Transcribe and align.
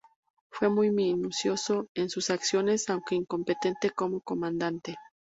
Fue 0.49 0.67
muy 0.67 0.89
minucioso 0.89 1.85
en 1.93 2.09
sus 2.09 2.31
acciones, 2.31 2.89
aunque 2.89 3.13
incompetente 3.13 3.91
como 3.91 4.19
comandante. 4.21 4.95